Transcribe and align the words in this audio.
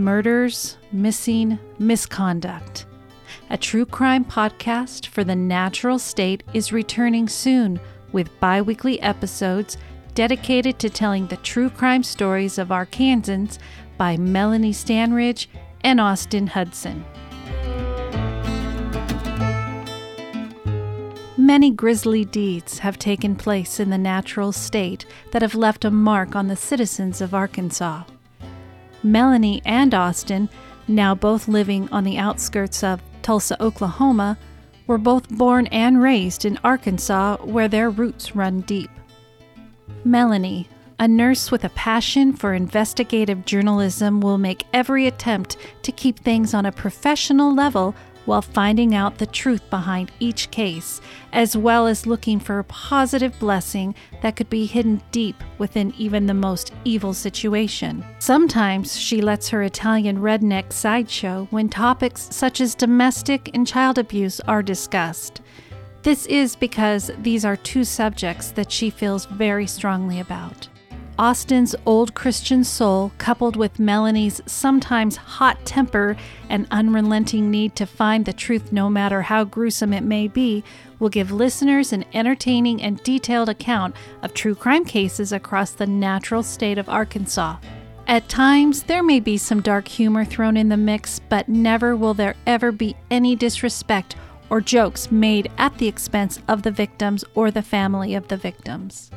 Murders, 0.00 0.78
Missing, 0.92 1.58
Misconduct. 1.78 2.86
A 3.50 3.58
true 3.58 3.84
crime 3.84 4.24
podcast 4.24 5.06
for 5.06 5.24
the 5.24 5.36
natural 5.36 5.98
state 5.98 6.42
is 6.54 6.72
returning 6.72 7.28
soon 7.28 7.78
with 8.10 8.40
bi 8.40 8.62
weekly 8.62 9.00
episodes 9.02 9.76
dedicated 10.14 10.78
to 10.78 10.88
telling 10.90 11.26
the 11.26 11.36
true 11.36 11.68
crime 11.68 12.02
stories 12.02 12.58
of 12.58 12.68
Arkansans 12.68 13.58
by 13.98 14.16
Melanie 14.16 14.72
Stanridge 14.72 15.46
and 15.82 16.00
Austin 16.00 16.46
Hudson. 16.46 17.04
Many 21.36 21.70
grisly 21.70 22.24
deeds 22.24 22.78
have 22.78 22.98
taken 22.98 23.34
place 23.36 23.80
in 23.80 23.90
the 23.90 23.98
natural 23.98 24.52
state 24.52 25.04
that 25.32 25.42
have 25.42 25.54
left 25.54 25.84
a 25.84 25.90
mark 25.90 26.34
on 26.34 26.48
the 26.48 26.56
citizens 26.56 27.20
of 27.20 27.34
Arkansas. 27.34 28.04
Melanie 29.02 29.62
and 29.64 29.94
Austin, 29.94 30.48
now 30.86 31.14
both 31.14 31.48
living 31.48 31.88
on 31.90 32.04
the 32.04 32.18
outskirts 32.18 32.82
of 32.82 33.02
Tulsa, 33.22 33.62
Oklahoma, 33.62 34.38
were 34.86 34.98
both 34.98 35.28
born 35.28 35.66
and 35.68 36.02
raised 36.02 36.44
in 36.44 36.58
Arkansas, 36.64 37.36
where 37.38 37.68
their 37.68 37.90
roots 37.90 38.34
run 38.34 38.60
deep. 38.62 38.90
Melanie, 40.04 40.68
a 40.98 41.06
nurse 41.06 41.50
with 41.50 41.64
a 41.64 41.70
passion 41.70 42.32
for 42.32 42.52
investigative 42.52 43.44
journalism, 43.46 44.20
will 44.20 44.38
make 44.38 44.66
every 44.72 45.06
attempt 45.06 45.56
to 45.82 45.92
keep 45.92 46.18
things 46.18 46.52
on 46.52 46.66
a 46.66 46.72
professional 46.72 47.54
level 47.54 47.94
while 48.30 48.40
finding 48.40 48.94
out 48.94 49.18
the 49.18 49.26
truth 49.26 49.68
behind 49.70 50.12
each 50.20 50.52
case, 50.52 51.00
as 51.32 51.56
well 51.56 51.88
as 51.88 52.06
looking 52.06 52.38
for 52.38 52.60
a 52.60 52.64
positive 52.64 53.36
blessing 53.40 53.92
that 54.22 54.36
could 54.36 54.48
be 54.48 54.66
hidden 54.66 55.02
deep 55.10 55.34
within 55.58 55.92
even 55.98 56.26
the 56.26 56.32
most 56.32 56.72
evil 56.84 57.12
situation. 57.12 58.04
Sometimes 58.20 58.96
she 58.96 59.20
lets 59.20 59.48
her 59.48 59.64
Italian 59.64 60.18
redneck 60.18 60.72
sideshow 60.72 61.48
when 61.50 61.68
topics 61.68 62.28
such 62.30 62.60
as 62.60 62.76
domestic 62.76 63.50
and 63.52 63.66
child 63.66 63.98
abuse 63.98 64.38
are 64.46 64.62
discussed. 64.62 65.40
This 66.04 66.24
is 66.26 66.54
because 66.54 67.10
these 67.18 67.44
are 67.44 67.56
two 67.56 67.82
subjects 67.82 68.52
that 68.52 68.70
she 68.70 68.90
feels 68.90 69.26
very 69.26 69.66
strongly 69.66 70.20
about. 70.20 70.69
Austin's 71.20 71.76
old 71.84 72.14
Christian 72.14 72.64
soul, 72.64 73.12
coupled 73.18 73.54
with 73.54 73.78
Melanie's 73.78 74.40
sometimes 74.46 75.16
hot 75.16 75.62
temper 75.66 76.16
and 76.48 76.66
unrelenting 76.70 77.50
need 77.50 77.76
to 77.76 77.84
find 77.84 78.24
the 78.24 78.32
truth 78.32 78.72
no 78.72 78.88
matter 78.88 79.20
how 79.20 79.44
gruesome 79.44 79.92
it 79.92 80.02
may 80.02 80.28
be, 80.28 80.64
will 80.98 81.10
give 81.10 81.30
listeners 81.30 81.92
an 81.92 82.06
entertaining 82.14 82.80
and 82.80 83.02
detailed 83.02 83.50
account 83.50 83.94
of 84.22 84.32
true 84.32 84.54
crime 84.54 84.86
cases 84.86 85.30
across 85.30 85.72
the 85.72 85.86
natural 85.86 86.42
state 86.42 86.78
of 86.78 86.88
Arkansas. 86.88 87.58
At 88.06 88.30
times, 88.30 88.84
there 88.84 89.02
may 89.02 89.20
be 89.20 89.36
some 89.36 89.60
dark 89.60 89.88
humor 89.88 90.24
thrown 90.24 90.56
in 90.56 90.70
the 90.70 90.78
mix, 90.78 91.20
but 91.28 91.50
never 91.50 91.94
will 91.94 92.14
there 92.14 92.34
ever 92.46 92.72
be 92.72 92.96
any 93.10 93.36
disrespect 93.36 94.16
or 94.48 94.62
jokes 94.62 95.12
made 95.12 95.52
at 95.58 95.76
the 95.76 95.86
expense 95.86 96.40
of 96.48 96.62
the 96.62 96.70
victims 96.70 97.26
or 97.34 97.50
the 97.50 97.60
family 97.60 98.14
of 98.14 98.26
the 98.28 98.38
victims. 98.38 99.10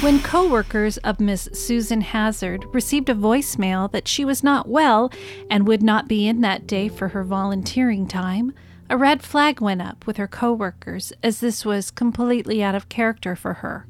When 0.00 0.22
coworkers 0.22 0.96
of 0.96 1.20
Miss 1.20 1.50
Susan 1.52 2.00
Hazard 2.00 2.64
received 2.72 3.10
a 3.10 3.14
voicemail 3.14 3.92
that 3.92 4.08
she 4.08 4.24
was 4.24 4.42
not 4.42 4.66
well 4.66 5.12
and 5.50 5.68
would 5.68 5.82
not 5.82 6.08
be 6.08 6.26
in 6.26 6.40
that 6.40 6.66
day 6.66 6.88
for 6.88 7.08
her 7.08 7.22
volunteering 7.22 8.08
time, 8.08 8.54
a 8.88 8.96
red 8.96 9.22
flag 9.22 9.60
went 9.60 9.82
up 9.82 10.06
with 10.06 10.16
her 10.16 10.26
coworkers 10.26 11.12
as 11.22 11.40
this 11.40 11.66
was 11.66 11.90
completely 11.90 12.62
out 12.62 12.74
of 12.74 12.88
character 12.88 13.36
for 13.36 13.52
her. 13.52 13.84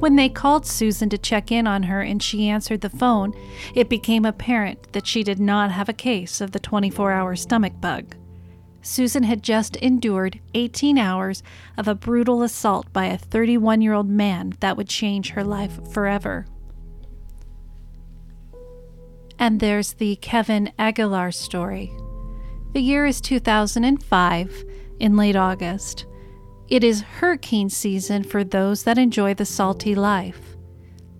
When 0.00 0.16
they 0.16 0.28
called 0.28 0.66
Susan 0.66 1.08
to 1.08 1.16
check 1.16 1.50
in 1.50 1.66
on 1.66 1.84
her 1.84 2.02
and 2.02 2.22
she 2.22 2.46
answered 2.46 2.82
the 2.82 2.90
phone, 2.90 3.32
it 3.74 3.88
became 3.88 4.26
apparent 4.26 4.92
that 4.92 5.06
she 5.06 5.22
did 5.22 5.40
not 5.40 5.72
have 5.72 5.88
a 5.88 5.94
case 5.94 6.42
of 6.42 6.52
the 6.52 6.60
24 6.60 7.10
hour 7.10 7.34
stomach 7.34 7.80
bug. 7.80 8.14
Susan 8.82 9.24
had 9.24 9.42
just 9.42 9.76
endured 9.76 10.40
18 10.54 10.98
hours 10.98 11.42
of 11.76 11.88
a 11.88 11.94
brutal 11.94 12.42
assault 12.42 12.92
by 12.92 13.06
a 13.06 13.18
31 13.18 13.80
year 13.80 13.92
old 13.92 14.08
man 14.08 14.54
that 14.60 14.76
would 14.76 14.88
change 14.88 15.30
her 15.30 15.44
life 15.44 15.78
forever. 15.92 16.46
And 19.38 19.60
there's 19.60 19.94
the 19.94 20.16
Kevin 20.16 20.72
Aguilar 20.78 21.32
story. 21.32 21.92
The 22.72 22.80
year 22.80 23.06
is 23.06 23.20
2005, 23.20 24.64
in 25.00 25.16
late 25.16 25.36
August. 25.36 26.06
It 26.68 26.84
is 26.84 27.00
hurricane 27.00 27.70
season 27.70 28.24
for 28.24 28.44
those 28.44 28.84
that 28.84 28.98
enjoy 28.98 29.34
the 29.34 29.46
salty 29.46 29.94
life. 29.94 30.56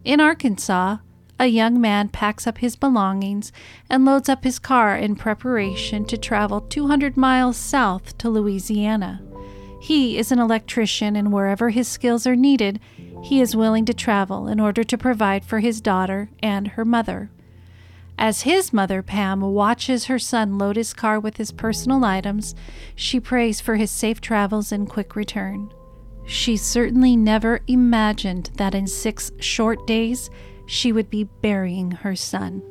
In 0.04 0.20
Arkansas, 0.20 0.98
a 1.38 1.46
young 1.46 1.80
man 1.80 2.08
packs 2.08 2.46
up 2.46 2.58
his 2.58 2.76
belongings 2.76 3.52
and 3.88 4.04
loads 4.04 4.28
up 4.28 4.44
his 4.44 4.58
car 4.58 4.96
in 4.96 5.14
preparation 5.14 6.04
to 6.04 6.16
travel 6.16 6.60
200 6.60 7.16
miles 7.16 7.56
south 7.56 8.18
to 8.18 8.28
Louisiana. 8.28 9.22
He 9.80 10.18
is 10.18 10.32
an 10.32 10.40
electrician, 10.40 11.14
and 11.14 11.32
wherever 11.32 11.70
his 11.70 11.86
skills 11.86 12.26
are 12.26 12.34
needed, 12.34 12.80
he 13.22 13.40
is 13.40 13.54
willing 13.54 13.84
to 13.84 13.94
travel 13.94 14.48
in 14.48 14.58
order 14.58 14.82
to 14.82 14.98
provide 14.98 15.44
for 15.44 15.60
his 15.60 15.80
daughter 15.80 16.30
and 16.42 16.68
her 16.68 16.84
mother. 16.84 17.30
As 18.18 18.42
his 18.42 18.72
mother, 18.72 19.00
Pam, 19.00 19.40
watches 19.40 20.06
her 20.06 20.18
son 20.18 20.58
load 20.58 20.74
his 20.74 20.92
car 20.92 21.20
with 21.20 21.36
his 21.36 21.52
personal 21.52 22.04
items, 22.04 22.56
she 22.96 23.20
prays 23.20 23.60
for 23.60 23.76
his 23.76 23.92
safe 23.92 24.20
travels 24.20 24.72
and 24.72 24.88
quick 24.88 25.14
return. 25.14 25.72
She 26.26 26.56
certainly 26.56 27.16
never 27.16 27.60
imagined 27.68 28.50
that 28.56 28.74
in 28.74 28.88
six 28.88 29.30
short 29.38 29.86
days 29.86 30.28
she 30.68 30.92
would 30.92 31.10
be 31.10 31.24
burying 31.24 31.90
her 31.90 32.14
son. 32.14 32.62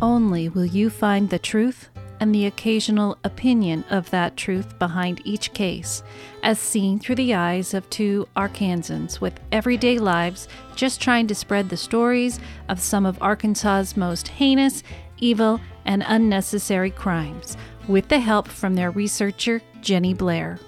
Only 0.00 0.48
will 0.48 0.64
you 0.64 0.88
find 0.88 1.28
the 1.28 1.40
truth 1.40 1.90
and 2.20 2.34
the 2.34 2.46
occasional 2.46 3.18
opinion 3.24 3.84
of 3.90 4.08
that 4.10 4.36
truth 4.36 4.78
behind 4.78 5.20
each 5.24 5.52
case, 5.52 6.02
as 6.42 6.58
seen 6.58 6.98
through 6.98 7.16
the 7.16 7.34
eyes 7.34 7.74
of 7.74 7.90
two 7.90 8.28
Arkansans 8.36 9.20
with 9.20 9.38
everyday 9.50 9.98
lives 9.98 10.48
just 10.76 11.00
trying 11.00 11.26
to 11.26 11.34
spread 11.34 11.68
the 11.68 11.76
stories 11.76 12.38
of 12.68 12.80
some 12.80 13.04
of 13.04 13.20
Arkansas's 13.20 13.96
most 13.96 14.28
heinous, 14.28 14.82
evil, 15.18 15.60
and 15.84 16.04
unnecessary 16.06 16.90
crimes, 16.90 17.56
with 17.88 18.08
the 18.08 18.20
help 18.20 18.46
from 18.48 18.74
their 18.74 18.92
researcher, 18.92 19.60
Jenny 19.80 20.14
Blair. 20.14 20.58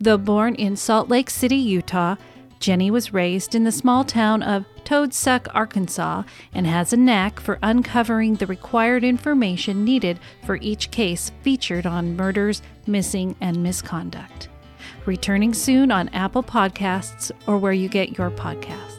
Though 0.00 0.18
born 0.18 0.54
in 0.54 0.76
Salt 0.76 1.08
Lake 1.08 1.28
City, 1.28 1.56
Utah, 1.56 2.14
Jenny 2.60 2.90
was 2.90 3.12
raised 3.12 3.54
in 3.54 3.64
the 3.64 3.72
small 3.72 4.04
town 4.04 4.42
of 4.42 4.64
Toadsuck, 4.84 5.46
Arkansas, 5.54 6.24
and 6.52 6.66
has 6.66 6.92
a 6.92 6.96
knack 6.96 7.40
for 7.40 7.58
uncovering 7.62 8.34
the 8.34 8.46
required 8.46 9.04
information 9.04 9.84
needed 9.84 10.18
for 10.44 10.56
each 10.56 10.90
case 10.90 11.30
featured 11.42 11.86
on 11.86 12.16
murders, 12.16 12.62
missing, 12.86 13.36
and 13.40 13.62
misconduct. 13.62 14.48
Returning 15.06 15.54
soon 15.54 15.90
on 15.90 16.08
Apple 16.10 16.42
Podcasts 16.42 17.30
or 17.46 17.58
where 17.58 17.72
you 17.72 17.88
get 17.88 18.18
your 18.18 18.30
podcasts. 18.30 18.97